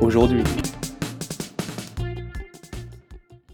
aujourd'hui. 0.00 0.42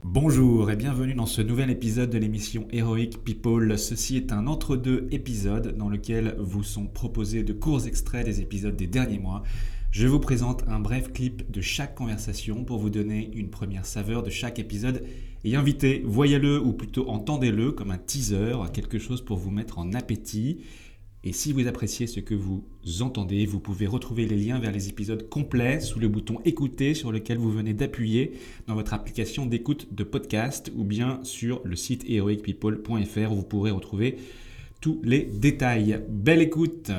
Bonjour 0.05 0.70
et 0.70 0.77
bienvenue 0.77 1.15
dans 1.15 1.27
ce 1.27 1.42
nouvel 1.42 1.70
épisode 1.70 2.10
de 2.10 2.18
l'émission 2.18 2.66
Heroic 2.70 3.18
People. 3.24 3.78
Ceci 3.78 4.16
est 4.16 4.32
un 4.32 4.46
entre-deux 4.46 5.09
épisode 5.10 5.77
dans 5.77 5.88
lequel 5.88 6.37
vous 6.38 6.62
sont 6.62 6.87
proposés 6.87 7.42
de 7.42 7.52
courts 7.52 7.87
extraits 7.87 8.24
des 8.24 8.41
épisodes 8.41 8.77
des 8.77 8.87
derniers 8.87 9.18
mois. 9.18 9.42
Je 9.91 10.06
vous 10.06 10.20
présente 10.20 10.65
un 10.68 10.80
bref 10.80 11.12
clip 11.12 11.51
de 11.51 11.60
chaque 11.60 11.95
conversation 11.95 12.65
pour 12.65 12.79
vous 12.79 12.90
donner 12.90 13.30
une 13.34 13.51
première 13.51 13.84
saveur 13.84 14.23
de 14.23 14.30
chaque 14.30 14.59
épisode 14.59 15.04
et 15.45 15.56
inviter, 15.56 16.02
voyez-le 16.04 16.60
ou 16.60 16.73
plutôt 16.73 17.09
entendez-le 17.09 17.73
comme 17.73 17.90
un 17.90 17.98
teaser, 17.98 18.54
quelque 18.73 18.98
chose 18.98 19.23
pour 19.24 19.38
vous 19.38 19.51
mettre 19.51 19.79
en 19.79 19.93
appétit. 19.93 20.60
Et 21.25 21.33
si 21.33 21.53
vous 21.53 21.69
appréciez 21.69 22.09
ce 22.09 22.19
que 22.19 22.35
vous 22.35 22.65
entendez, 23.01 23.47
vous 23.47 23.61
pouvez 23.61 23.87
retrouver 23.87 24.27
les 24.27 24.37
liens 24.37 24.59
vers 24.59 24.73
les 24.73 24.88
épisodes 24.88 25.29
complets 25.29 25.79
sous 25.79 26.01
le 26.01 26.09
bouton 26.09 26.41
écouter 26.45 26.95
sur 26.95 27.13
lequel 27.13 27.38
vous 27.38 27.51
venez 27.51 27.74
d'appuyer 27.74 28.33
dans 28.66 28.74
votre 28.74 28.93
application 28.93 29.46
d'écoute 29.46 29.95
de 29.95 30.02
podcast 30.02 30.73
ou 30.74 30.83
bien 30.83 31.21
sur 31.23 31.61
le 31.63 31.77
site 31.77 32.05
heroicpeople.fr 32.11 33.30
où 33.30 33.37
vous 33.37 33.43
pourrez 33.45 33.71
retrouver 33.71 34.16
tous 34.80 35.01
les 35.05 35.23
détails. 35.23 36.02
Belle 36.09 36.43
écoute 36.43 36.91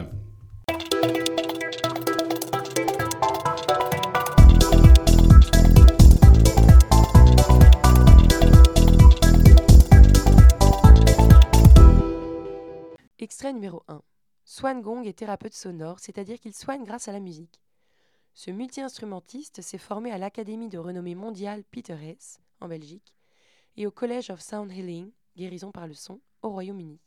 Extrait 13.19 13.51
numéro 13.51 13.83
1. 13.89 14.01
Swan 14.45 14.81
Gong 14.81 15.03
est 15.05 15.17
thérapeute 15.17 15.53
sonore, 15.53 15.99
c'est-à-dire 15.99 16.39
qu'il 16.39 16.53
soigne 16.53 16.83
grâce 16.83 17.07
à 17.07 17.13
la 17.13 17.19
musique. 17.19 17.61
Ce 18.33 18.51
multi-instrumentiste 18.51 19.61
s'est 19.61 19.77
formé 19.77 20.11
à 20.11 20.17
l'Académie 20.17 20.69
de 20.69 20.77
renommée 20.77 21.15
mondiale 21.15 21.63
Peter 21.71 21.95
Hess, 22.01 22.39
en 22.59 22.67
Belgique, 22.67 23.15
et 23.77 23.87
au 23.87 23.91
College 23.91 24.31
of 24.31 24.41
Sound 24.41 24.71
Healing, 24.71 25.11
guérison 25.37 25.71
par 25.71 25.87
le 25.87 25.93
son, 25.93 26.19
au 26.41 26.49
Royaume-Uni. 26.49 26.99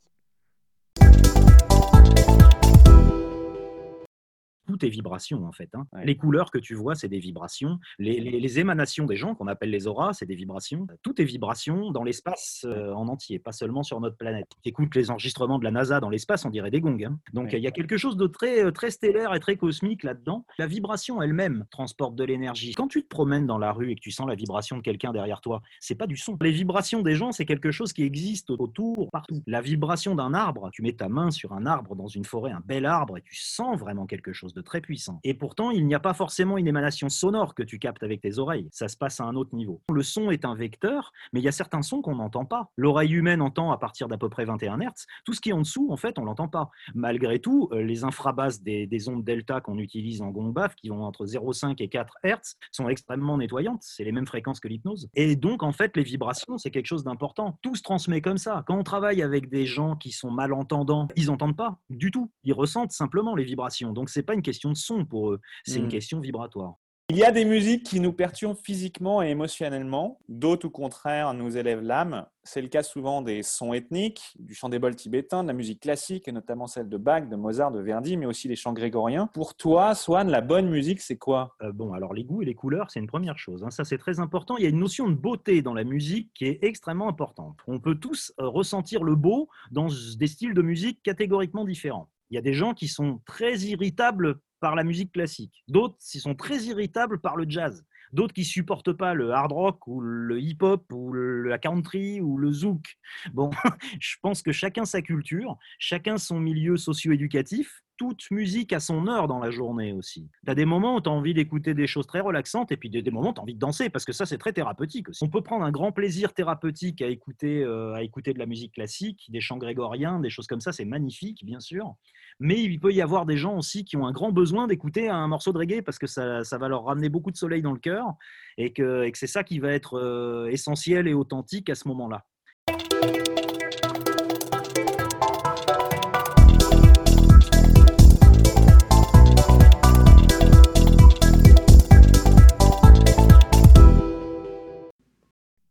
Tout 4.77 4.85
est 4.85 4.89
vibration 4.89 5.45
en 5.45 5.51
fait. 5.51 5.69
Hein. 5.73 5.85
Les 6.03 6.15
couleurs 6.15 6.51
que 6.51 6.57
tu 6.57 6.75
vois, 6.75 6.95
c'est 6.95 7.07
des 7.07 7.19
vibrations. 7.19 7.79
Les, 7.99 8.59
émanations 8.59 9.05
des 9.05 9.15
gens, 9.15 9.35
qu'on 9.35 9.47
appelle 9.47 9.69
les 9.69 9.87
auras, 9.87 10.13
c'est 10.13 10.25
des 10.25 10.35
vibrations. 10.35 10.87
Tout 11.03 11.21
est 11.21 11.25
vibration 11.25 11.91
dans 11.91 12.03
l'espace 12.03 12.65
euh, 12.65 12.93
en 12.93 13.07
entier, 13.07 13.39
pas 13.39 13.51
seulement 13.51 13.83
sur 13.83 13.99
notre 13.99 14.17
planète. 14.17 14.47
Écoute 14.63 14.95
les 14.95 15.11
enregistrements 15.11 15.59
de 15.59 15.63
la 15.63 15.71
NASA 15.71 15.99
dans 15.99 16.09
l'espace, 16.09 16.45
on 16.45 16.49
dirait 16.49 16.71
des 16.71 16.81
gongs. 16.81 17.03
Hein. 17.03 17.19
Donc 17.33 17.53
il 17.53 17.59
y 17.59 17.67
a 17.67 17.71
quelque 17.71 17.97
chose 17.97 18.17
de 18.17 18.27
très, 18.27 18.63
euh, 18.63 18.71
très 18.71 18.91
stellaire 18.91 19.33
et 19.33 19.39
très 19.39 19.57
cosmique 19.57 20.03
là-dedans. 20.03 20.45
La 20.57 20.67
vibration 20.67 21.21
elle-même 21.21 21.65
transporte 21.71 22.15
de 22.15 22.23
l'énergie. 22.23 22.73
Quand 22.73 22.87
tu 22.87 23.03
te 23.03 23.07
promènes 23.07 23.47
dans 23.47 23.57
la 23.57 23.71
rue 23.71 23.91
et 23.91 23.95
que 23.95 24.01
tu 24.01 24.11
sens 24.11 24.27
la 24.27 24.35
vibration 24.35 24.77
de 24.77 24.81
quelqu'un 24.81 25.11
derrière 25.11 25.41
toi, 25.41 25.61
c'est 25.79 25.95
pas 25.95 26.07
du 26.07 26.17
son. 26.17 26.37
Les 26.41 26.51
vibrations 26.51 27.01
des 27.01 27.15
gens, 27.15 27.31
c'est 27.31 27.45
quelque 27.45 27.71
chose 27.71 27.93
qui 27.93 28.03
existe 28.03 28.49
autour, 28.51 29.09
partout. 29.11 29.41
La 29.47 29.61
vibration 29.61 30.15
d'un 30.15 30.33
arbre, 30.33 30.69
tu 30.71 30.81
mets 30.81 30.93
ta 30.93 31.09
main 31.09 31.31
sur 31.31 31.53
un 31.53 31.65
arbre 31.65 31.95
dans 31.95 32.07
une 32.07 32.25
forêt, 32.25 32.51
un 32.51 32.61
bel 32.65 32.85
arbre, 32.85 33.17
et 33.17 33.21
tu 33.21 33.35
sens 33.35 33.77
vraiment 33.77 34.05
quelque 34.05 34.33
chose 34.33 34.53
de 34.53 34.61
puissant. 34.81 35.19
Et 35.23 35.33
pourtant, 35.33 35.71
il 35.71 35.85
n'y 35.85 35.95
a 35.95 35.99
pas 35.99 36.13
forcément 36.13 36.57
une 36.57 36.67
émanation 36.67 37.09
sonore 37.09 37.55
que 37.55 37.63
tu 37.63 37.79
captes 37.79 38.03
avec 38.03 38.21
tes 38.21 38.37
oreilles. 38.39 38.67
Ça 38.71 38.87
se 38.87 38.97
passe 38.97 39.19
à 39.19 39.23
un 39.23 39.35
autre 39.35 39.55
niveau. 39.55 39.81
Le 39.91 40.03
son 40.03 40.31
est 40.31 40.45
un 40.45 40.55
vecteur, 40.55 41.11
mais 41.33 41.39
il 41.39 41.43
y 41.43 41.47
a 41.47 41.51
certains 41.51 41.81
sons 41.81 42.01
qu'on 42.01 42.15
n'entend 42.15 42.45
pas. 42.45 42.71
L'oreille 42.77 43.13
humaine 43.13 43.41
entend 43.41 43.71
à 43.71 43.77
partir 43.77 44.07
d'à 44.07 44.17
peu 44.17 44.29
près 44.29 44.45
21 44.45 44.79
Hz. 44.79 45.05
Tout 45.25 45.33
ce 45.33 45.41
qui 45.41 45.49
est 45.49 45.53
en 45.53 45.61
dessous, 45.61 45.87
en 45.91 45.97
fait, 45.97 46.19
on 46.19 46.25
l'entend 46.25 46.47
pas. 46.47 46.69
Malgré 46.93 47.39
tout, 47.39 47.69
euh, 47.71 47.81
les 47.81 48.03
infrabasses 48.03 48.61
des, 48.61 48.87
des 48.87 49.09
ondes 49.09 49.23
delta 49.23 49.61
qu'on 49.61 49.77
utilise 49.77 50.21
en 50.21 50.29
gong 50.29 50.51
baf, 50.51 50.75
qui 50.75 50.89
vont 50.89 51.03
entre 51.03 51.25
0,5 51.25 51.75
et 51.81 51.87
4 51.89 52.17
Hz, 52.23 52.55
sont 52.71 52.89
extrêmement 52.89 53.37
nettoyantes. 53.37 53.81
C'est 53.83 54.03
les 54.03 54.11
mêmes 54.11 54.27
fréquences 54.27 54.59
que 54.59 54.67
l'hypnose. 54.67 55.09
Et 55.15 55.35
donc, 55.35 55.63
en 55.63 55.71
fait, 55.71 55.95
les 55.95 56.03
vibrations, 56.03 56.57
c'est 56.57 56.71
quelque 56.71 56.87
chose 56.87 57.03
d'important. 57.03 57.57
Tout 57.61 57.75
se 57.75 57.83
transmet 57.83 58.21
comme 58.21 58.37
ça. 58.37 58.63
Quand 58.67 58.77
on 58.77 58.83
travaille 58.83 59.21
avec 59.21 59.49
des 59.49 59.65
gens 59.65 59.95
qui 59.95 60.11
sont 60.11 60.31
malentendants, 60.31 61.07
ils 61.15 61.27
n'entendent 61.27 61.57
pas 61.57 61.79
du 61.89 62.11
tout. 62.11 62.31
Ils 62.43 62.53
ressentent 62.53 62.91
simplement 62.91 63.35
les 63.35 63.43
vibrations. 63.43 63.93
Donc, 63.93 64.09
c'est 64.09 64.23
pas 64.23 64.33
une 64.33 64.41
question 64.41 64.56
de 64.65 64.77
son 64.77 65.05
pour 65.05 65.31
eux. 65.31 65.39
C'est 65.65 65.77
une 65.77 65.85
mmh. 65.85 65.89
question 65.89 66.19
vibratoire. 66.19 66.75
Il 67.09 67.15
y 67.15 67.23
a 67.23 67.31
des 67.31 67.45
musiques 67.45 67.83
qui 67.83 68.01
nous 68.01 68.11
perturbent 68.11 68.57
physiquement 68.61 69.23
et 69.23 69.29
émotionnellement, 69.29 70.19
d'autres 70.27 70.67
au 70.67 70.69
contraire 70.69 71.33
nous 71.33 71.55
élèvent 71.55 71.81
l'âme. 71.81 72.25
C'est 72.43 72.61
le 72.61 72.67
cas 72.67 72.83
souvent 72.83 73.21
des 73.21 73.43
sons 73.43 73.71
ethniques, 73.71 74.35
du 74.37 74.53
chant 74.53 74.67
des 74.67 74.77
bols 74.77 74.97
tibétain, 74.97 75.41
de 75.41 75.47
la 75.47 75.53
musique 75.53 75.79
classique, 75.79 76.27
et 76.27 76.33
notamment 76.33 76.67
celle 76.67 76.89
de 76.89 76.97
Bach, 76.97 77.29
de 77.29 77.37
Mozart, 77.37 77.71
de 77.71 77.79
Verdi, 77.79 78.17
mais 78.17 78.25
aussi 78.25 78.49
les 78.49 78.57
chants 78.57 78.73
grégoriens. 78.73 79.27
Pour 79.27 79.55
toi, 79.55 79.95
Swan, 79.95 80.29
la 80.29 80.41
bonne 80.41 80.69
musique, 80.69 80.99
c'est 80.99 81.15
quoi? 81.15 81.55
Euh, 81.61 81.71
Bon, 81.71 81.93
alors 81.93 82.13
les 82.13 82.25
goûts 82.25 82.41
et 82.41 82.45
les 82.45 82.55
couleurs, 82.55 82.91
c'est 82.91 82.99
une 82.99 83.07
première 83.07 83.37
chose. 83.37 83.63
Hein. 83.63 83.71
Ça, 83.71 83.85
c'est 83.85 83.97
très 83.97 84.19
important. 84.19 84.57
Il 84.57 84.63
y 84.63 84.65
a 84.65 84.69
une 84.69 84.79
notion 84.79 85.07
de 85.07 85.15
beauté 85.15 85.61
dans 85.61 85.73
la 85.73 85.85
musique 85.85 86.31
qui 86.33 86.43
est 86.43 86.61
extrêmement 86.61 87.07
importante. 87.07 87.55
On 87.67 87.79
peut 87.79 87.95
tous 87.95 88.33
euh, 88.41 88.49
ressentir 88.49 89.05
le 89.05 89.15
beau 89.15 89.47
dans 89.71 89.87
des 89.87 90.27
styles 90.27 90.53
de 90.53 90.61
musique 90.61 91.01
catégoriquement 91.03 91.63
différents. 91.63 92.09
Il 92.29 92.35
y 92.35 92.37
a 92.37 92.41
des 92.41 92.53
gens 92.53 92.73
qui 92.73 92.87
sont 92.87 93.21
très 93.25 93.57
irritables 93.59 94.39
par 94.59 94.75
la 94.75 94.83
musique 94.83 95.11
classique. 95.11 95.63
D'autres 95.67 95.97
qui 95.99 96.19
sont 96.19 96.35
très 96.35 96.63
irritables 96.63 97.21
par 97.21 97.35
le 97.35 97.45
jazz. 97.47 97.83
D'autres 98.13 98.33
qui 98.33 98.45
supportent 98.45 98.93
pas 98.93 99.13
le 99.13 99.31
hard 99.31 99.51
rock 99.51 99.87
ou 99.87 100.01
le 100.01 100.39
hip-hop 100.39 100.85
ou 100.91 101.13
la 101.13 101.57
country 101.57 102.21
ou 102.21 102.37
le 102.37 102.51
zouk. 102.51 102.97
Bon, 103.33 103.49
je 103.99 104.15
pense 104.21 104.41
que 104.41 104.51
chacun 104.51 104.85
sa 104.85 105.01
culture, 105.01 105.57
chacun 105.79 106.17
son 106.17 106.39
milieu 106.39 106.77
socio-éducatif. 106.77 107.83
Toute 107.97 108.29
musique 108.29 108.73
a 108.73 108.79
son 108.79 109.07
heure 109.07 109.27
dans 109.27 109.39
la 109.39 109.49
journée 109.49 109.91
aussi. 109.91 110.29
Tu 110.45 110.51
as 110.51 110.53
des 110.53 110.65
moments 110.65 110.97
où 110.97 111.01
tu 111.01 111.09
as 111.09 111.11
envie 111.11 111.33
d'écouter 111.33 111.73
des 111.73 111.87
choses 111.87 112.05
très 112.05 112.19
relaxantes 112.19 112.71
et 112.71 112.77
puis 112.77 112.91
des, 112.91 113.01
moments 113.09 113.31
où 113.31 113.33
tu 113.33 113.39
as 113.39 113.41
envie 113.41 113.55
de 113.55 113.59
danser 113.59 113.89
parce 113.89 114.05
que 114.05 114.13
ça, 114.13 114.27
c'est 114.27 114.37
très 114.37 114.53
thérapeutique 114.53 115.09
aussi. 115.09 115.23
On 115.23 115.29
peut 115.29 115.41
prendre 115.41 115.65
un 115.65 115.71
grand 115.71 115.91
plaisir 115.91 116.31
thérapeutique 116.35 117.01
à 117.01 117.07
écouter, 117.07 117.63
euh, 117.63 117.95
à 117.95 118.03
écouter 118.03 118.33
de 118.33 118.39
la 118.39 118.45
musique 118.45 118.73
classique, 118.73 119.25
des 119.29 119.41
chants 119.41 119.57
grégoriens, 119.57 120.19
des 120.19 120.29
choses 120.29 120.45
comme 120.45 120.61
ça, 120.61 120.71
c'est 120.71 120.85
magnifique, 120.85 121.43
bien 121.43 121.59
sûr 121.59 121.95
mais 122.39 122.61
il 122.61 122.79
peut 122.79 122.93
y 122.93 123.01
avoir 123.01 123.25
des 123.25 123.37
gens 123.37 123.57
aussi 123.57 123.83
qui 123.83 123.97
ont 123.97 124.05
un 124.05 124.11
grand 124.11 124.31
besoin 124.31 124.67
d'écouter 124.67 125.09
un 125.09 125.27
morceau 125.27 125.53
de 125.53 125.57
reggae 125.57 125.81
parce 125.81 125.97
que 125.97 126.07
ça, 126.07 126.43
va 126.51 126.67
leur 126.67 126.85
ramener 126.85 127.09
beaucoup 127.09 127.31
de 127.31 127.37
soleil 127.37 127.61
dans 127.61 127.71
le 127.71 127.79
cœur 127.79 128.13
et 128.57 128.73
que, 128.73 129.09
c'est 129.13 129.27
ça 129.27 129.43
qui 129.43 129.59
va 129.59 129.71
être 129.71 129.97
euh, 129.97 130.47
essentiel 130.47 131.07
et 131.07 131.13
authentique 131.13 131.69
à 131.69 131.75
ce 131.75 131.87
moment-là. 131.87 132.25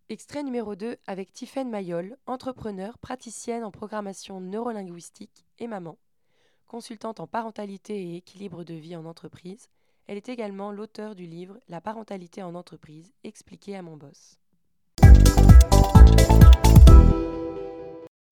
Extrait 0.09 0.43
numéro 0.43 0.77
2 0.77 0.97
avec 1.07 1.33
Tiffaine 1.33 1.69
Mayol, 1.69 2.17
entrepreneur, 2.27 2.97
praticienne 2.99 3.65
en 3.65 3.71
programmation 3.71 4.41
neurolinguistique 4.41 5.45
et 5.59 5.67
maman. 5.67 5.99
Consultante 6.67 7.21
en 7.21 7.29
parentalité 7.29 7.95
et 7.95 8.17
équilibre 8.17 8.65
de 8.65 8.75
vie 8.75 8.97
en 8.97 9.05
entreprise, 9.05 9.69
elle 10.09 10.17
est 10.17 10.29
également 10.29 10.73
l'auteur 10.73 11.15
du 11.15 11.25
livre 11.25 11.61
La 11.69 11.81
parentalité 11.81 12.43
en 12.43 12.57
entreprise, 12.57 13.13
expliqué 13.23 13.77
à 13.77 13.83
mon 13.83 13.97
boss. 13.97 14.41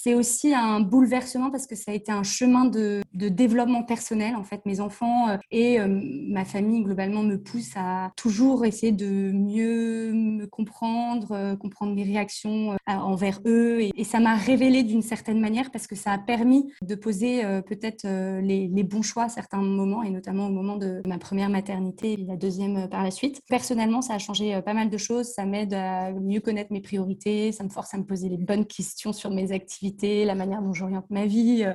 C'est 0.05 0.13
aussi 0.13 0.53
un 0.53 0.81
bouleversement 0.81 1.51
parce 1.51 1.67
que 1.67 1.75
ça 1.75 1.91
a 1.91 1.95
été 1.95 2.13
un 2.13 2.25
chemin 2.25 2.67
de, 2.67 3.01
développement 3.15 3.85
personnel. 3.85 4.37
En 4.37 4.45
fait, 4.45 4.61
mes 4.67 4.81
enfants 4.81 5.31
euh, 5.31 5.39
et 5.51 5.81
euh, 5.81 5.87
ma 5.89 6.45
famille 6.45 6.83
globalement 6.83 7.23
me 7.23 7.39
poussent 7.39 7.77
à 7.77 8.13
toujours 8.15 8.67
essayer 8.67 8.93
de 8.93 9.33
mieux 9.33 10.13
me 10.13 10.45
comprendre, 10.47 11.33
euh, 11.33 11.57
comprendre 11.57 11.95
mes 11.95 12.03
réactions 12.03 12.77
envers 12.87 13.41
eux. 13.47 13.81
Et, 13.81 14.05
ça 14.05 14.21
m'a 14.21 14.37
révélé 14.37 14.83
d'une 14.83 15.01
certaine 15.01 15.41
manière 15.41 15.71
parce 15.71 15.87
que 15.87 15.97
ça 15.97 16.13
a 16.13 16.19
permis 16.19 16.71
de 16.83 16.95
poser 16.95 17.43
peut-être 17.67 18.07
les, 18.41 18.69
bons 18.85 19.01
choix 19.01 19.25
à 19.25 19.29
certains 19.31 19.63
moments 19.63 20.03
et 20.03 20.11
notamment 20.11 20.49
au 20.49 20.51
moment 20.51 20.77
de 20.77 21.01
ma 21.07 21.19
première 21.19 21.49
maternité 21.49 22.13
et 22.13 22.17
la 22.19 22.37
deuxième 22.37 22.89
par 22.91 23.03
la 23.03 23.11
suite. 23.11 23.41
Personnellement, 23.49 24.03
ça 24.03 24.15
a 24.15 24.19
changé 24.19 24.61
pas 24.61 24.75
mal 24.75 24.91
de 24.91 24.99
choses. 24.99 25.29
Ça 25.29 25.47
m'aide 25.47 25.73
à 25.73 26.13
mieux 26.13 26.41
connaître 26.41 26.71
mes 26.71 26.83
priorités. 26.83 27.51
Ça 27.51 27.65
me 27.65 27.71
force 27.71 27.95
à 27.95 27.99
me 27.99 28.05
poser 28.05 28.29
les 28.29 28.37
bonnes 28.37 28.67
questions 28.67 29.15
sur 29.15 29.31
mes 29.31 29.51
activités 29.51 29.94
la 30.03 30.35
manière 30.35 30.63
dont 30.63 30.73
j'oriente 30.73 31.11
ma 31.11 31.27
vie, 31.27 31.65
euh, 31.65 31.75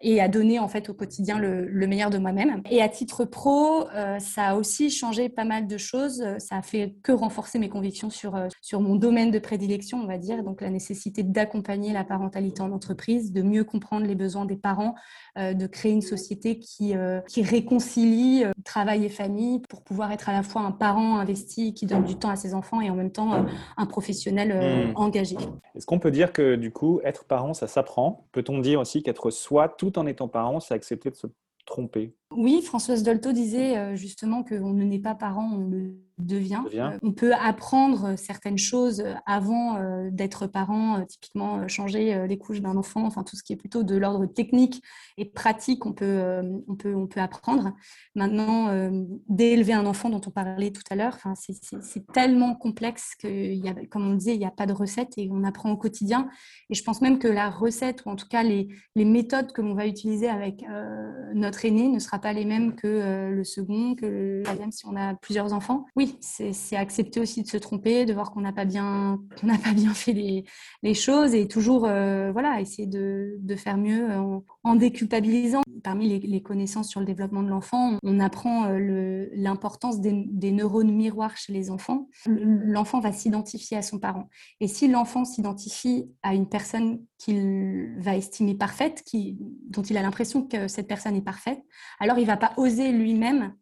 et 0.00 0.20
à 0.20 0.28
donner 0.28 0.58
en 0.58 0.68
fait 0.68 0.88
au 0.88 0.94
quotidien 0.94 1.38
le, 1.38 1.86
meilleur 1.86 2.10
de 2.10 2.18
moi-même. 2.18 2.62
Et 2.70 2.82
à 2.82 2.88
titre 2.88 3.24
pro, 3.24 3.88
euh, 3.94 4.18
ça 4.18 4.48
a 4.48 4.54
aussi 4.54 4.90
changé 4.90 5.28
pas 5.28 5.44
mal 5.44 5.66
de 5.66 5.78
choses. 5.78 6.22
Ça 6.38 6.56
a 6.56 6.62
fait 6.62 6.94
que 7.02 7.12
renforcer 7.12 7.58
mes 7.58 7.68
convictions 7.68 8.10
sur, 8.10 8.36
euh, 8.36 8.48
sur 8.60 8.80
mon 8.80 8.94
domaine 8.94 9.30
de 9.30 9.38
prédilection, 9.38 9.98
on 9.98 10.06
va 10.06 10.18
dire, 10.18 10.44
donc 10.44 10.60
la 10.60 10.70
nécessité 10.70 11.22
d'accompagner 11.22 11.92
la 11.92 12.04
parentalité 12.04 12.60
en 12.60 12.70
entreprise, 12.72 13.32
de 13.32 13.42
mieux 13.42 13.64
comprendre 13.64 14.06
les 14.06 14.14
besoins 14.14 14.44
des 14.44 14.56
parents, 14.56 14.94
euh, 15.38 15.54
de 15.54 15.66
créer 15.66 15.92
une 15.92 16.02
société 16.02 16.58
qui, 16.58 16.94
qui 17.28 17.42
réconcilie 17.42 18.44
travail 18.64 19.04
et 19.04 19.08
famille 19.08 19.60
pour 19.68 19.82
pouvoir 19.82 20.12
être 20.12 20.28
à 20.28 20.32
la 20.32 20.42
fois 20.42 20.62
un 20.62 20.72
parent 20.72 21.18
investi 21.18 21.74
qui 21.74 21.86
donne 21.86 22.04
du 22.04 22.16
temps 22.16 22.30
à 22.30 22.36
ses 22.36 22.54
enfants 22.54 22.80
et 22.80 22.90
en 22.90 22.94
même 22.94 23.10
temps 23.10 23.46
un 23.76 23.86
professionnel 23.86 24.90
mmh. 24.90 24.96
engagé. 24.96 25.36
Est-ce 25.74 25.86
qu'on 25.86 25.98
peut 25.98 26.10
dire 26.10 26.32
que 26.32 26.56
du 26.56 26.70
coup, 26.70 27.00
être 27.04 27.24
parent, 27.24 27.54
ça 27.54 27.66
s'apprend? 27.66 28.26
Peut-on 28.32 28.58
dire 28.58 28.80
aussi 28.80 29.02
qu'être 29.02 29.30
soi 29.30 29.68
tout 29.68 29.87
tout 29.90 29.98
en 29.98 30.06
étant 30.06 30.28
parent, 30.28 30.60
c'est 30.60 30.74
accepter 30.74 31.10
de 31.10 31.16
se 31.16 31.26
tromper. 31.66 32.14
Oui, 32.30 32.62
Françoise 32.62 33.02
Dolto 33.02 33.32
disait 33.32 33.76
euh, 33.76 33.96
justement 33.96 34.42
qu'on 34.42 34.72
ne 34.72 34.84
naît 34.84 34.98
pas 34.98 35.14
parent, 35.14 35.50
on 35.54 35.58
le 35.58 35.94
devient. 36.18 36.62
Euh, 36.74 36.98
on 37.02 37.12
peut 37.12 37.32
apprendre 37.34 38.16
certaines 38.16 38.58
choses 38.58 39.04
avant 39.26 39.76
euh, 39.76 40.08
d'être 40.10 40.46
parent, 40.46 41.04
typiquement 41.06 41.66
changer 41.68 42.26
les 42.26 42.38
couches 42.38 42.60
d'un 42.60 42.76
enfant, 42.76 43.04
enfin 43.04 43.22
tout 43.22 43.36
ce 43.36 43.42
qui 43.42 43.52
est 43.52 43.56
plutôt 43.56 43.82
de 43.82 43.96
l'ordre 43.96 44.26
technique 44.26 44.82
et 45.16 45.24
pratique, 45.24 45.86
on 45.86 45.92
peut, 45.92 46.40
on 46.68 46.74
peut, 46.74 46.94
on 46.94 47.06
peut 47.06 47.20
apprendre. 47.20 47.72
Maintenant, 48.14 48.68
d'élever 49.28 49.72
un 49.72 49.86
enfant 49.86 50.10
dont 50.10 50.20
on 50.26 50.30
parlait 50.30 50.70
tout 50.70 50.82
à 50.90 50.96
l'heure, 50.96 51.14
enfin, 51.16 51.34
c'est 51.36 52.06
tellement 52.12 52.54
complexe 52.54 53.14
que, 53.18 53.86
comme 53.86 54.08
on 54.08 54.14
disait, 54.14 54.34
il 54.34 54.38
n'y 54.38 54.46
a 54.46 54.50
pas 54.50 54.66
de 54.66 54.72
recette 54.72 55.14
et 55.16 55.28
on 55.32 55.44
apprend 55.44 55.70
au 55.70 55.76
quotidien. 55.76 56.28
Et 56.70 56.74
je 56.74 56.82
pense 56.82 57.00
même 57.00 57.18
que 57.18 57.28
la 57.28 57.50
recette, 57.50 58.04
ou 58.06 58.10
en 58.10 58.16
tout 58.16 58.28
cas 58.28 58.42
les, 58.42 58.68
les 58.94 59.04
méthodes 59.04 59.52
que 59.52 59.62
l'on 59.62 59.74
va 59.74 59.86
utiliser 59.86 60.28
avec 60.28 60.64
notre 61.34 61.64
aîné, 61.64 61.88
ne 61.88 61.98
sera 61.98 62.18
pas 62.18 62.32
les 62.32 62.44
mêmes 62.44 62.74
que 62.74 63.30
le 63.30 63.44
second, 63.44 63.94
que 63.94 64.06
le 64.06 64.42
troisième 64.44 64.72
si 64.72 64.86
on 64.86 64.96
a 64.96 65.14
plusieurs 65.14 65.52
enfants. 65.52 65.86
Oui, 65.96 66.07
c'est 66.20 66.76
accepter 66.76 67.20
aussi 67.20 67.42
de 67.42 67.48
se 67.48 67.56
tromper, 67.56 68.04
de 68.04 68.12
voir 68.12 68.30
qu'on 68.30 68.40
n'a 68.40 68.52
pas 68.52 68.64
bien 68.64 69.20
n'a 69.42 69.58
pas 69.58 69.72
bien 69.72 69.94
fait 69.94 70.12
les, 70.12 70.94
choses 70.94 71.34
et 71.34 71.46
toujours 71.46 71.84
euh, 71.86 72.32
voilà 72.32 72.60
essayer 72.60 72.86
de, 72.86 73.38
faire 73.56 73.76
mieux 73.76 74.08
en, 74.64 74.74
déculpabilisant. 74.74 75.62
Parmi 75.84 76.18
les, 76.18 76.42
connaissances 76.42 76.88
sur 76.88 77.00
le 77.00 77.06
développement 77.06 77.42
de 77.42 77.48
l'enfant, 77.48 77.98
on 78.02 78.20
apprend 78.20 78.66
euh, 78.66 79.26
l'importance 79.32 80.00
des, 80.00 80.12
des, 80.26 80.50
neurones 80.50 80.92
miroirs 80.92 81.36
chez 81.36 81.52
les 81.52 81.70
enfants. 81.70 82.08
L'enfant 82.26 83.00
va 83.00 83.12
s'identifier 83.12 83.76
à 83.76 83.82
son 83.82 83.98
parent 83.98 84.28
et 84.60 84.68
si 84.68 84.88
l'enfant 84.88 85.24
s'identifie 85.24 86.10
à 86.22 86.34
une 86.34 86.48
personne 86.48 87.00
qu'il 87.18 87.94
va 87.98 88.16
estimer 88.16 88.54
parfaite, 88.54 89.02
qui, 89.04 89.38
dont 89.68 89.82
il 89.82 89.96
a 89.96 90.02
l'impression 90.02 90.42
que 90.46 90.68
cette 90.68 90.88
personne 90.88 91.16
est 91.16 91.22
parfaite, 91.22 91.60
alors 92.00 92.18
il 92.18 92.26
va 92.26 92.36
pas 92.36 92.52
oser 92.56 92.92
lui-même 92.92 93.54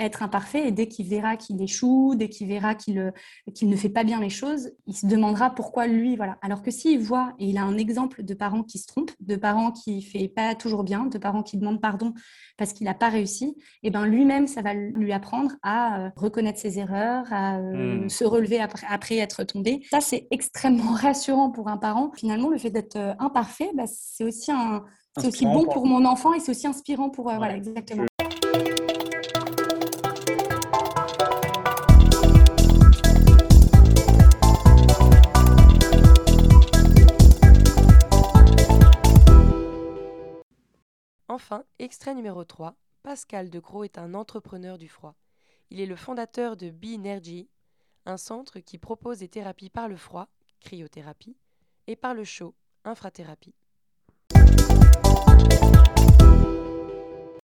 être 0.00 0.22
imparfait 0.22 0.68
et 0.68 0.72
dès 0.72 0.88
qu'il 0.88 1.06
verra 1.06 1.36
qu'il 1.36 1.60
échoue, 1.62 2.14
dès 2.16 2.28
qu'il 2.28 2.48
verra 2.48 2.74
qu'il 2.74 3.12
qu'il 3.54 3.68
ne 3.68 3.76
fait 3.76 3.88
pas 3.88 4.04
bien 4.04 4.20
les 4.20 4.30
choses, 4.30 4.72
il 4.86 4.96
se 4.96 5.06
demandera 5.06 5.50
pourquoi 5.50 5.86
lui, 5.86 6.16
voilà. 6.16 6.38
Alors 6.42 6.62
que 6.62 6.70
s'il 6.70 7.00
voit, 7.00 7.34
et 7.38 7.46
il 7.46 7.58
a 7.58 7.62
un 7.62 7.78
exemple 7.78 8.22
de 8.22 8.34
parents 8.34 8.62
qui 8.62 8.78
se 8.78 8.86
trompent, 8.86 9.12
de 9.20 9.36
parents 9.36 9.70
qui 9.70 9.96
ne 9.96 10.00
fait 10.00 10.28
pas 10.28 10.54
toujours 10.54 10.84
bien, 10.84 11.06
de 11.06 11.18
parents 11.18 11.42
qui 11.42 11.56
demandent 11.56 11.80
pardon 11.80 12.14
parce 12.56 12.72
qu'il 12.72 12.84
n'a 12.84 12.94
pas 12.94 13.08
réussi, 13.08 13.56
et 13.82 13.88
eh 13.88 13.90
ben 13.90 14.04
lui-même, 14.04 14.46
ça 14.46 14.60
va 14.60 14.74
lui 14.74 15.12
apprendre 15.12 15.52
à 15.62 16.00
euh, 16.00 16.10
reconnaître 16.16 16.58
ses 16.58 16.78
erreurs, 16.78 17.24
à 17.30 17.58
euh, 17.58 18.04
hmm. 18.04 18.08
se 18.08 18.24
relever 18.24 18.60
après, 18.60 18.86
après, 18.88 19.16
être 19.16 19.44
tombé. 19.44 19.80
Ça, 19.90 20.00
c'est 20.00 20.28
extrêmement 20.30 20.92
rassurant 20.92 21.50
pour 21.50 21.68
un 21.68 21.78
parent. 21.78 22.12
Finalement, 22.14 22.50
le 22.50 22.58
fait 22.58 22.70
d'être 22.70 22.96
euh, 22.96 23.14
imparfait, 23.18 23.70
bah, 23.74 23.84
c'est 23.86 24.24
aussi 24.24 24.52
un... 24.52 24.84
C'est 25.18 25.26
aussi 25.26 25.44
bon 25.44 25.64
pour 25.64 25.86
mon 25.86 26.04
enfant 26.04 26.32
et 26.34 26.38
c'est 26.38 26.52
aussi 26.52 26.68
inspirant 26.68 27.10
pour... 27.10 27.24
Voilà, 27.24 27.56
exactement. 27.56 28.04
Enfin, 41.32 41.62
extrait 41.78 42.16
numéro 42.16 42.42
3, 42.42 42.74
Pascal 43.04 43.50
de 43.50 43.60
Gros 43.60 43.84
est 43.84 43.98
un 43.98 44.14
entrepreneur 44.14 44.78
du 44.78 44.88
froid. 44.88 45.14
Il 45.70 45.80
est 45.80 45.86
le 45.86 45.94
fondateur 45.94 46.56
de 46.56 46.70
B-Energy, 46.70 47.48
un 48.04 48.16
centre 48.16 48.58
qui 48.58 48.78
propose 48.78 49.20
des 49.20 49.28
thérapies 49.28 49.70
par 49.70 49.88
le 49.88 49.94
froid, 49.94 50.26
cryothérapie, 50.58 51.36
et 51.86 51.94
par 51.94 52.14
le 52.14 52.24
chaud, 52.24 52.56
infrathérapie. 52.84 53.54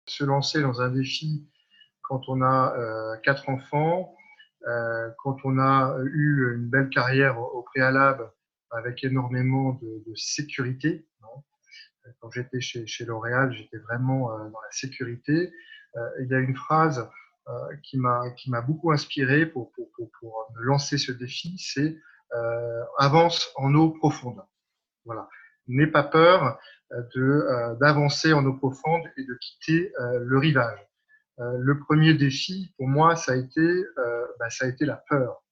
Se 0.08 0.24
lancer 0.24 0.62
dans 0.62 0.80
un 0.80 0.90
défi 0.90 1.46
quand 2.02 2.22
on 2.26 2.42
a 2.42 2.74
euh, 2.76 3.18
quatre 3.22 3.48
enfants, 3.48 4.16
euh, 4.66 5.10
quand 5.18 5.36
on 5.44 5.60
a 5.60 5.96
eu 6.12 6.56
une 6.56 6.68
belle 6.68 6.90
carrière 6.90 7.38
au, 7.38 7.62
préalable 7.62 8.32
avec 8.72 9.04
énormément 9.04 9.78
de 9.80 10.12
sécurité, 10.16 11.06
quand 12.20 12.30
j'étais 12.30 12.60
chez, 12.60 12.86
chez 12.86 13.04
L'Oréal, 13.04 13.52
j'étais 13.52 13.78
vraiment 13.78 14.32
euh, 14.32 14.38
dans 14.50 14.60
la 14.60 14.70
sécurité. 14.70 15.52
Euh, 15.96 16.00
il 16.20 16.28
y 16.28 16.34
a 16.34 16.38
une 16.38 16.56
phrase 16.56 17.08
euh, 17.48 17.52
qui 17.82 17.98
m'a 17.98 18.60
beaucoup 18.62 18.92
inspiré 18.92 19.46
pour, 19.46 19.72
pour, 19.72 19.90
pour, 20.20 20.52
me 20.56 20.62
lancer 20.62 20.98
ce 20.98 21.12
défi, 21.12 21.56
c'est 21.58 21.96
avance 22.98 23.50
en 23.56 23.74
eau 23.74 23.90
profonde. 23.90 24.40
Voilà. 25.04 25.28
N'aie 25.66 25.88
pas 25.88 26.04
peur 26.04 26.60
d'avancer 27.10 28.32
en 28.32 28.44
eau 28.46 28.54
profonde 28.54 29.02
et 29.16 29.24
de 29.24 29.34
quitter 29.34 29.92
le 29.98 30.38
rivage. 30.38 30.78
le 31.38 31.80
premier 31.80 32.14
défi, 32.14 32.72
pour 32.76 32.86
moi, 32.86 33.16
ça 33.16 33.32
a 33.32 33.34
été, 33.34 33.84
bah, 34.38 34.48
ça 34.48 34.66
a 34.66 34.68
été 34.68 34.84
la 34.84 35.02
peur. 35.08 35.42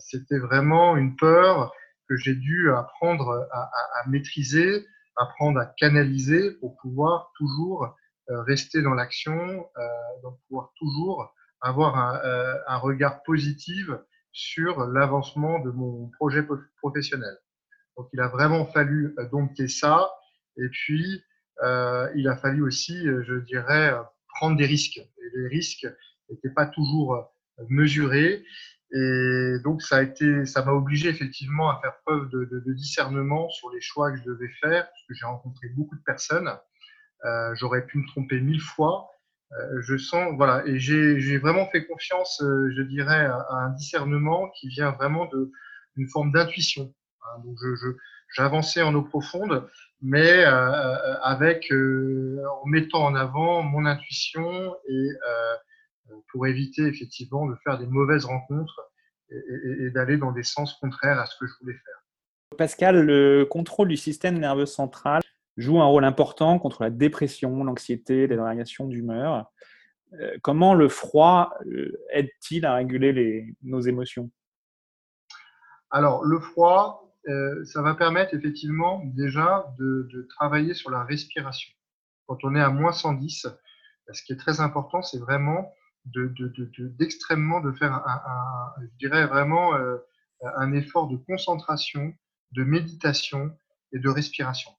C'était 0.00 0.38
vraiment 0.38 0.96
une 0.96 1.14
peur 1.14 1.72
que 2.08 2.16
j'ai 2.16 2.34
dû 2.34 2.72
apprendre 2.72 3.46
à 3.52 4.08
maîtriser, 4.08 4.84
apprendre 5.18 5.60
à 5.60 5.66
canaliser 5.66 6.52
pour 6.60 6.76
pouvoir 6.76 7.32
toujours 7.36 7.94
euh, 8.30 8.42
rester 8.42 8.82
dans 8.82 8.94
l'action, 8.94 9.32
euh, 9.34 9.82
donc 10.22 10.38
pouvoir 10.48 10.72
toujours 10.76 11.34
avoir 11.60 11.96
un, 11.96 12.20
euh, 12.24 12.54
un 12.66 12.76
regard 12.76 13.22
positif 13.22 13.88
sur 14.32 14.86
l'avancement 14.86 15.58
de 15.60 15.70
mon 15.70 16.10
projet 16.10 16.46
professionnel. 16.82 17.36
Donc 17.96 18.08
il 18.12 18.20
a 18.20 18.28
vraiment 18.28 18.66
fallu 18.66 19.14
dompter 19.32 19.66
ça 19.66 20.10
et 20.56 20.68
puis 20.68 21.24
il 22.14 22.28
a 22.28 22.36
fallu 22.36 22.62
aussi, 22.62 22.96
je 23.04 23.40
dirais, 23.40 23.92
prendre 24.28 24.56
des 24.56 24.66
risques. 24.66 24.98
Et 24.98 25.30
les 25.34 25.48
risques 25.48 25.88
n'étaient 26.30 26.52
pas 26.54 26.66
toujours 26.66 27.32
mesurés 27.68 28.44
et 28.90 29.58
donc, 29.64 29.82
ça 29.82 29.98
a 29.98 30.02
été, 30.02 30.46
ça 30.46 30.64
m'a 30.64 30.72
obligé 30.72 31.10
effectivement 31.10 31.70
à 31.70 31.78
faire 31.80 31.98
preuve 32.06 32.30
de, 32.30 32.44
de, 32.46 32.60
de, 32.60 32.72
discernement 32.72 33.50
sur 33.50 33.70
les 33.70 33.80
choix 33.80 34.10
que 34.10 34.18
je 34.18 34.24
devais 34.24 34.48
faire, 34.60 34.86
parce 34.86 35.02
que 35.06 35.14
j'ai 35.14 35.26
rencontré 35.26 35.68
beaucoup 35.76 35.94
de 35.94 36.02
personnes. 36.02 36.50
Euh, 37.24 37.54
J'aurais 37.54 37.84
pu 37.84 37.98
me 37.98 38.06
tromper 38.06 38.40
mille 38.40 38.60
fois. 38.60 39.10
Euh, 39.52 39.82
je 39.82 39.96
sens, 39.96 40.34
voilà, 40.36 40.62
et 40.66 40.78
j'ai 40.78 41.38
vraiment 41.38 41.66
fait 41.66 41.86
confiance, 41.86 42.42
euh, 42.42 42.70
je 42.76 42.82
dirais, 42.82 43.26
à, 43.26 43.46
un 43.50 43.70
discernement 43.70 44.48
qui 44.50 44.68
vient 44.68 44.90
vraiment 44.92 45.28
d'une 45.96 46.08
forme 46.08 46.32
d'intuition. 46.32 46.94
Hein. 47.22 47.42
donc, 47.44 47.56
je, 47.60 47.88
j'avançais 48.34 48.82
en 48.82 48.94
eau 48.94 49.02
profonde, 49.02 49.68
mais 50.00 50.44
euh, 50.44 51.18
avec, 51.22 51.70
euh, 51.72 52.42
en 52.62 52.66
mettant 52.66 53.04
en 53.04 53.14
avant 53.14 53.62
mon 53.62 53.84
intuition 53.84 54.76
et 54.88 55.08
pour 56.32 56.46
éviter 56.46 56.82
effectivement 56.82 57.46
de 57.46 57.54
faire 57.64 57.78
des 57.78 57.86
mauvaises 57.86 58.24
rencontres 58.24 58.80
et, 59.30 59.90
d'aller 59.90 60.16
dans 60.16 60.32
des 60.32 60.42
sens 60.42 60.74
contraires 60.74 61.18
à 61.18 61.26
ce 61.26 61.36
que 61.38 61.46
je 61.46 61.52
voulais 61.60 61.74
faire. 61.74 62.56
Pascal, 62.56 63.04
le 63.04 63.44
contrôle 63.44 63.88
du 63.88 63.96
système 63.96 64.38
nerveux 64.38 64.66
central 64.66 65.22
joue 65.56 65.80
un 65.80 65.86
rôle 65.86 66.04
important 66.04 66.58
contre 66.58 66.82
la 66.82 66.90
dépression, 66.90 67.64
l'anxiété, 67.64 68.26
les 68.26 68.36
variations 68.36 68.86
d'humeur. 68.86 69.50
Euh, 70.14 70.36
comment 70.42 70.74
le 70.74 70.88
froid 70.88 71.52
euh, 71.66 71.92
aide-t-il 72.10 72.64
à 72.64 72.74
réguler 72.74 73.54
nos 73.62 73.80
émotions? 73.80 74.30
Alors, 75.90 76.24
le 76.24 76.38
froid, 76.40 77.14
euh, 77.28 77.64
ça 77.64 77.82
va 77.82 77.94
permettre 77.94 78.34
effectivement 78.34 79.02
déjà 79.04 79.66
de, 79.78 80.08
de, 80.12 80.22
travailler 80.22 80.74
sur 80.74 80.90
la 80.90 81.04
respiration. 81.04 81.72
Quand 82.26 82.38
on 82.44 82.54
est 82.54 82.60
à 82.60 82.70
moins 82.70 82.92
110, 82.92 83.46
ce 84.12 84.22
qui 84.22 84.32
est 84.32 84.36
très 84.36 84.60
important, 84.60 85.02
c'est 85.02 85.18
vraiment 85.18 85.72
d'extrêmement 86.98 87.60
de, 87.60 87.72
faire 87.72 87.92
un, 87.92 88.72
je 88.80 88.98
dirais 88.98 89.26
vraiment 89.26 89.74
euh, 89.74 89.98
un 90.56 90.72
effort 90.72 91.08
de 91.08 91.16
concentration, 91.16 92.14
de 92.52 92.64
méditation 92.64 93.56
et 93.92 93.98
de 93.98 94.08
respiration. 94.08 94.70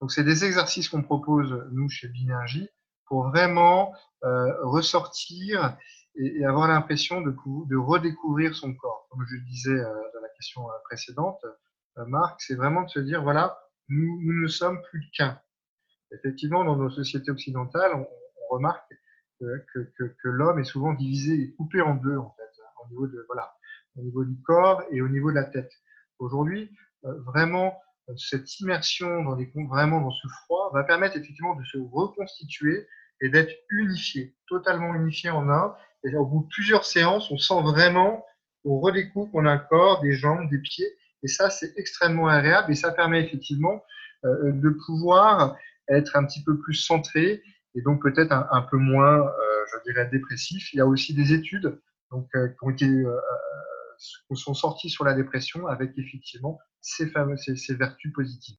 Donc 0.00 0.12
c'est 0.12 0.24
des 0.24 0.44
exercices 0.44 0.88
qu'on 0.88 1.02
propose 1.02 1.66
nous 1.72 1.88
chez 1.88 2.08
Binergie 2.08 2.68
pour 3.06 3.28
vraiment 3.28 3.94
euh, 4.24 4.52
ressortir 4.62 5.76
et, 6.16 6.44
avoir 6.44 6.68
l'impression 6.68 7.20
de, 7.20 7.76
redécouvrir 7.76 8.54
son 8.54 8.74
corps. 8.74 9.06
Comme 9.10 9.24
je 9.28 9.36
le 9.36 9.42
disais 9.42 9.70
euh, 9.70 9.94
dans 10.14 10.20
la 10.20 10.28
question 10.36 10.62
précédente, 10.84 11.44
Marc, 12.06 12.40
c'est 12.40 12.54
vraiment 12.54 12.82
de 12.82 12.90
se 12.90 13.00
dire 13.00 13.22
voilà, 13.22 13.58
nous 13.88 14.20
ne 14.22 14.46
sommes 14.46 14.80
plus 14.82 15.10
qu'un. 15.12 15.40
Effectivement, 16.12 16.64
dans 16.64 16.76
nos 16.76 16.90
sociétés 16.90 17.30
occidentales, 17.30 17.94
on, 17.94 18.06
remarque 18.50 18.94
que, 19.38 19.92
que, 19.98 20.28
l'homme 20.28 20.58
est 20.58 20.64
souvent 20.64 20.94
divisé 20.94 21.34
et 21.34 21.52
coupé 21.52 21.80
en 21.80 21.94
deux, 21.94 22.16
en 22.16 22.34
fait, 22.36 22.62
au 22.84 22.88
niveau, 22.90 23.06
de, 23.06 23.24
voilà, 23.26 23.54
au 23.96 24.02
niveau 24.02 24.24
du 24.24 24.40
corps 24.42 24.82
et 24.90 25.00
au 25.00 25.08
niveau 25.08 25.30
de 25.30 25.36
la 25.36 25.44
tête. 25.44 25.70
Aujourd'hui, 26.18 26.70
vraiment, 27.02 27.78
cette 28.16 28.60
immersion 28.60 29.22
dans 29.22 29.36
vraiment 29.68 30.00
dans 30.00 30.10
ce 30.10 30.26
froid 30.28 30.70
va 30.72 30.84
permettre 30.84 31.16
effectivement 31.16 31.54
de 31.54 31.64
se 31.64 31.78
reconstituer 31.78 32.86
et 33.20 33.28
d'être 33.28 33.52
unifié, 33.70 34.34
totalement 34.46 34.94
unifié 34.94 35.30
en 35.30 35.48
un. 35.50 35.74
Et 36.04 36.14
au 36.16 36.24
bout 36.24 36.44
de 36.44 36.48
plusieurs 36.48 36.84
séances, 36.84 37.30
on 37.30 37.38
sent 37.38 37.60
vraiment, 37.62 38.24
on 38.64 38.78
redécouvre 38.80 39.30
qu'on 39.32 39.46
a 39.46 39.52
un 39.52 39.58
corps, 39.58 40.00
des 40.00 40.12
jambes, 40.12 40.48
des 40.50 40.58
pieds. 40.58 40.88
Et 41.22 41.28
ça, 41.28 41.50
c'est 41.50 41.76
extrêmement 41.76 42.28
agréable 42.28 42.70
et 42.70 42.76
ça 42.76 42.92
permet 42.92 43.24
effectivement 43.24 43.82
euh, 44.24 44.52
de 44.52 44.70
pouvoir 44.86 45.56
être 45.88 46.16
un 46.16 46.24
petit 46.24 46.42
peu 46.44 46.58
plus 46.58 46.74
centré 46.74 47.42
et 47.74 47.82
donc 47.82 48.02
peut-être 48.02 48.32
un, 48.32 48.62
peu 48.62 48.76
moins, 48.76 49.20
euh, 49.20 49.64
je 49.72 49.92
dirais, 49.92 50.08
dépressif. 50.10 50.72
Il 50.72 50.78
y 50.78 50.80
a 50.80 50.86
aussi 50.86 51.14
des 51.14 51.32
études 51.32 51.80
donc, 52.10 52.28
euh, 52.34 52.48
qui 52.48 52.56
ont 52.62 52.70
été, 52.70 53.04
qui 54.28 54.36
sont 54.36 54.54
sorties 54.54 54.90
sur 54.90 55.04
la 55.04 55.14
dépression 55.14 55.66
avec 55.66 55.92
effectivement 55.96 56.58
ces, 56.80 57.08
fameux, 57.08 57.36
ces 57.36 57.74
vertus 57.74 58.12
positives. 58.12 58.56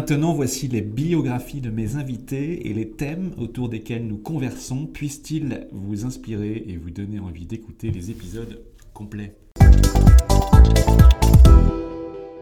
Maintenant, 0.00 0.32
voici 0.32 0.66
les 0.66 0.80
biographies 0.80 1.60
de 1.60 1.68
mes 1.68 1.96
invités 1.96 2.70
et 2.70 2.72
les 2.72 2.92
thèmes 2.92 3.32
autour 3.36 3.68
desquels 3.68 4.06
nous 4.06 4.16
conversons. 4.16 4.86
Puissent-ils 4.86 5.68
vous 5.72 6.06
inspirer 6.06 6.64
et 6.66 6.78
vous 6.78 6.88
donner 6.88 7.18
envie 7.18 7.44
d'écouter 7.44 7.90
les 7.90 8.10
épisodes 8.10 8.64
complets? 8.94 9.36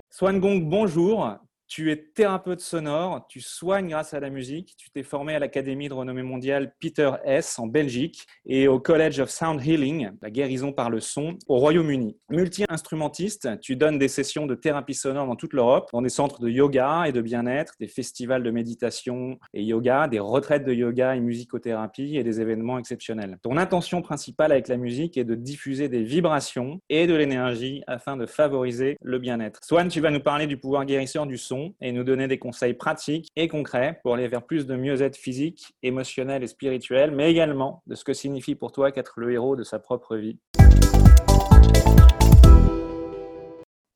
Swan 0.09 0.39
Gong, 0.39 0.69
bonjour. 0.69 1.37
Tu 1.69 1.93
es 1.93 1.97
thérapeute 1.97 2.61
sonore, 2.61 3.27
tu 3.29 3.43
soignes 3.43 3.89
grâce 3.89 4.15
à 4.15 4.21
la 4.21 4.31
musique, 4.31 4.75
tu 4.79 4.91
t'es 4.91 5.03
formé 5.03 5.35
à 5.35 5.39
l'Académie 5.39 5.91
de 5.91 5.93
renommée 5.93 6.23
mondiale 6.23 6.73
Peter 6.81 7.11
S. 7.27 7.59
en 7.59 7.67
Belgique 7.67 8.27
et 8.47 8.69
au 8.69 8.81
College 8.81 9.21
of 9.21 9.29
Sound 9.29 9.61
Healing, 9.61 10.13
la 10.23 10.31
guérison 10.31 10.73
par 10.73 10.89
le 10.89 11.01
son, 11.01 11.37
au 11.47 11.59
Royaume-Uni. 11.59 12.17
Multi-instrumentiste, 12.31 13.61
tu 13.61 13.77
donnes 13.77 13.99
des 13.99 14.09
sessions 14.09 14.47
de 14.47 14.55
thérapie 14.55 14.95
sonore 14.95 15.27
dans 15.27 15.37
toute 15.37 15.53
l'Europe, 15.53 15.91
dans 15.93 16.01
des 16.01 16.09
centres 16.09 16.41
de 16.41 16.49
yoga 16.49 17.05
et 17.07 17.13
de 17.13 17.21
bien-être, 17.21 17.75
des 17.79 17.87
festivals 17.87 18.43
de 18.43 18.51
méditation 18.51 19.39
et 19.53 19.63
yoga, 19.63 20.09
des 20.09 20.21
retraites 20.21 20.65
de 20.65 20.73
yoga 20.73 21.17
et 21.17 21.21
musicothérapie 21.21 22.17
et 22.17 22.25
des 22.25 22.41
événements 22.41 22.79
exceptionnels. 22.79 23.37
Ton 23.43 23.59
intention 23.59 24.01
principale 24.01 24.53
avec 24.53 24.69
la 24.69 24.79
musique 24.79 25.19
est 25.19 25.25
de 25.25 25.35
diffuser 25.35 25.91
des 25.91 26.03
vibrations 26.03 26.81
et 26.89 27.07
de 27.07 27.15
l'énergie 27.15 27.83
afin 27.87 28.17
de 28.17 28.25
favoriser 28.25 28.97
le 29.03 29.19
bien-être. 29.19 29.61
Swan, 29.63 29.89
tu 29.89 30.01
vas 30.01 30.11
nous 30.11 30.21
parler 30.21 30.47
du 30.47 30.57
pouvoir 30.57 30.87
guérisseur 30.87 31.27
du 31.27 31.37
son 31.37 31.58
et 31.81 31.93
nous 31.93 32.05
donner 32.05 32.29
des 32.29 32.39
conseils 32.39 32.75
pratiques 32.75 33.29
et 33.37 33.49
concrets 33.49 34.01
pour 34.03 34.15
aller 34.15 34.29
vers 34.29 34.45
plus 34.45 34.67
de 34.67 34.77
mieux-être 34.77 35.17
physique, 35.17 35.75
émotionnel 35.83 36.43
et 36.43 36.47
spirituel, 36.47 37.11
mais 37.11 37.31
également 37.31 37.83
de 37.87 37.95
ce 37.95 38.05
que 38.05 38.13
signifie 38.13 38.55
pour 38.55 38.73
toi 38.73 38.93
qu'être 38.93 39.15
le 39.17 39.33
héros 39.33 39.57
de 39.57 39.65
sa 39.65 39.79
propre 39.79 40.17
vie. 40.17 40.39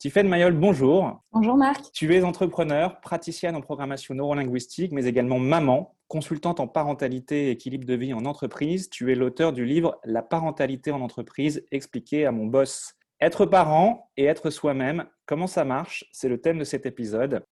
Tiffaine 0.02 0.26
Mayol, 0.26 0.52
bonjour. 0.52 1.22
Bonjour 1.30 1.56
Marc. 1.56 1.92
Tu 1.92 2.12
es 2.12 2.24
entrepreneur, 2.24 3.00
praticienne 3.00 3.54
en 3.54 3.60
programmation 3.60 4.16
neurolinguistique, 4.16 4.90
mais 4.90 5.04
également 5.04 5.38
maman, 5.38 5.94
consultante 6.08 6.58
en 6.58 6.66
parentalité 6.66 7.46
et 7.46 7.50
équilibre 7.52 7.86
de 7.86 7.94
vie 7.94 8.12
en 8.12 8.24
entreprise. 8.24 8.90
Tu 8.90 9.12
es 9.12 9.14
l'auteur 9.14 9.52
du 9.52 9.64
livre 9.64 10.00
La 10.02 10.22
parentalité 10.22 10.90
en 10.90 11.02
entreprise, 11.02 11.64
expliqué 11.70 12.26
à 12.26 12.32
mon 12.32 12.46
boss. 12.46 12.96
Être 13.22 13.46
parent 13.46 14.10
et 14.16 14.24
être 14.24 14.50
soi-même, 14.50 15.04
comment 15.26 15.46
ça 15.46 15.64
marche 15.64 16.04
C'est 16.10 16.28
le 16.28 16.40
thème 16.40 16.58
de 16.58 16.64
cet 16.64 16.86
épisode. 16.86 17.44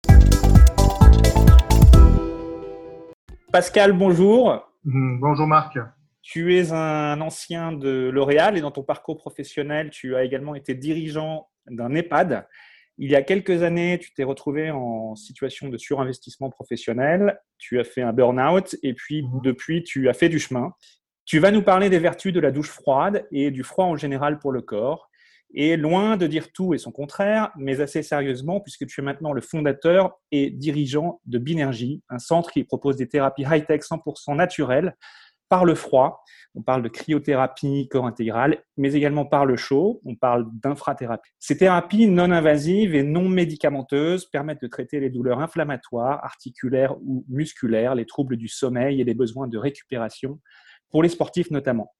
Pascal, 3.54 3.94
bonjour. 3.94 4.68
Mm, 4.84 5.20
bonjour 5.20 5.46
Marc. 5.46 5.78
Tu 6.24 6.58
es 6.58 6.72
un 6.72 7.22
ancien 7.22 7.72
de 7.72 8.10
L'Oréal 8.12 8.58
et 8.58 8.62
dans 8.62 8.72
ton 8.72 8.82
parcours 8.82 9.18
professionnel, 9.18 9.92
tu 9.92 10.16
as 10.16 10.24
également 10.24 10.56
été 10.56 10.74
dirigeant 10.74 11.48
d'un 11.70 11.94
EHPAD. 11.94 12.48
Il 12.98 13.12
y 13.12 13.16
a 13.16 13.22
quelques 13.22 13.62
années, 13.62 14.00
tu 14.00 14.12
t'es 14.16 14.24
retrouvé 14.24 14.72
en 14.72 15.14
situation 15.14 15.70
de 15.70 15.78
surinvestissement 15.78 16.50
professionnel, 16.50 17.40
tu 17.60 17.80
as 17.80 17.84
fait 17.84 18.02
un 18.02 18.12
burn-out 18.12 18.76
et 18.82 18.96
puis 18.96 19.22
mm-hmm. 19.22 19.44
depuis, 19.44 19.84
tu 19.84 20.10
as 20.10 20.14
fait 20.14 20.30
du 20.30 20.40
chemin. 20.40 20.74
Tu 21.26 21.38
vas 21.38 21.52
nous 21.52 21.62
parler 21.62 21.92
des 21.92 22.00
vertus 22.00 22.34
de 22.34 22.40
la 22.40 22.50
douche 22.50 22.72
froide 22.72 23.28
et 23.32 23.52
du 23.52 23.62
froid 23.62 23.86
en 23.86 23.98
général 23.98 24.40
pour 24.40 24.52
le 24.52 24.64
corps. 24.64 25.09
Et 25.53 25.77
loin 25.77 26.15
de 26.15 26.27
dire 26.27 26.51
tout 26.51 26.74
et 26.74 26.77
son 26.77 26.91
contraire, 26.91 27.51
mais 27.58 27.82
assez 27.82 28.03
sérieusement, 28.03 28.60
puisque 28.60 28.86
tu 28.86 29.01
es 29.01 29.03
maintenant 29.03 29.34
le 29.34 29.41
fondateur 29.41 30.20
et 30.32 30.51
dirigeant 30.51 31.22
de 31.25 31.39
Binergy, 31.39 32.03
un 32.10 32.20
centre 32.20 32.51
qui 32.51 32.63
propose 32.63 32.98
des 32.98 33.08
thérapies 33.08 33.46
high-tech 33.50 33.82
100% 33.82 34.36
naturelles 34.36 34.96
par 35.50 35.65
le 35.65 35.75
froid. 35.75 36.24
On 36.56 36.62
parle 36.62 36.84
de 36.84 36.89
cryothérapie 36.89 37.88
corps 37.89 38.06
intégral, 38.06 38.63
mais 38.77 38.94
également 38.94 39.25
par 39.25 39.46
le 39.46 39.58
chaud. 39.58 40.00
On 40.06 40.15
parle 40.15 40.48
d'infrathérapie. 40.53 41.32
Ces 41.39 41.58
thérapies 41.58 42.08
non 42.08 42.32
invasives 42.32 42.96
et 42.96 43.03
non 43.03 43.27
médicamenteuses 43.27 44.25
permettent 44.25 44.62
de 44.62 44.68
traiter 44.68 45.00
les 45.00 45.10
douleurs 45.10 45.39
inflammatoires, 45.39 46.24
articulaires 46.24 46.96
ou 47.01 47.25
musculaires, 47.27 47.96
les 47.96 48.06
troubles 48.06 48.38
du 48.38 48.48
sommeil 48.48 49.01
et 49.01 49.03
les 49.03 49.15
besoins 49.15 49.48
de 49.48 49.58
récupération, 49.58 50.39
pour 50.91 51.03
les 51.03 51.10
sportifs 51.10 51.51
notamment. 51.51 51.91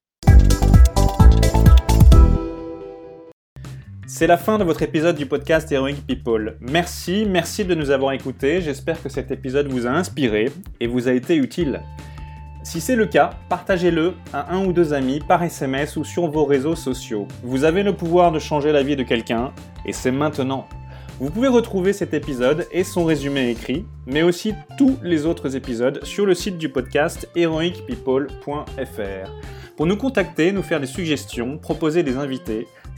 C'est 4.12 4.26
la 4.26 4.38
fin 4.38 4.58
de 4.58 4.64
votre 4.64 4.82
épisode 4.82 5.16
du 5.16 5.28
podcast 5.28 5.72
Heroic 5.72 5.98
People. 6.08 6.58
Merci, 6.62 7.28
merci 7.30 7.64
de 7.64 7.76
nous 7.76 7.92
avoir 7.92 8.12
écoutés. 8.14 8.60
J'espère 8.60 9.04
que 9.04 9.08
cet 9.08 9.30
épisode 9.30 9.68
vous 9.68 9.86
a 9.86 9.92
inspiré 9.92 10.52
et 10.80 10.88
vous 10.88 11.08
a 11.08 11.12
été 11.14 11.36
utile. 11.36 11.84
Si 12.64 12.82
c'est 12.82 12.96
le 12.96 13.06
cas, 13.06 13.30
partagez-le 13.50 14.16
à 14.34 14.52
un 14.56 14.66
ou 14.66 14.74
deux 14.74 14.94
amis 14.94 15.20
par 15.20 15.44
SMS 15.44 15.96
ou 15.96 16.04
sur 16.04 16.26
vos 16.26 16.46
réseaux 16.46 16.76
sociaux. 16.76 17.28
Vous 17.44 17.66
avez 17.66 17.84
le 17.84 17.96
pouvoir 17.96 18.32
de 18.32 18.40
changer 18.40 18.72
la 18.72 18.82
vie 18.82 18.96
de 18.96 19.04
quelqu'un 19.04 19.54
et 19.86 19.94
c'est 19.94 20.10
maintenant. 20.10 20.68
Vous 21.20 21.30
pouvez 21.30 21.48
retrouver 21.48 21.94
cet 21.94 22.16
épisode 22.16 22.66
et 22.72 22.84
son 22.84 23.06
résumé 23.06 23.52
écrit, 23.52 23.86
mais 24.08 24.24
aussi 24.24 24.56
tous 24.76 24.98
les 25.04 25.28
autres 25.28 25.56
épisodes 25.56 26.04
sur 26.04 26.26
le 26.26 26.34
site 26.34 26.58
du 26.58 26.70
podcast 26.70 27.30
heroicpeople.fr. 27.36 29.30
Pour 29.80 29.86
nous 29.86 29.98
contacter, 29.98 30.52
nous 30.52 30.64
faire 30.64 30.82
des 30.82 30.88
suggestions, 30.88 31.58
proposer 31.58 32.04
des 32.04 32.18
invités, 32.18 32.68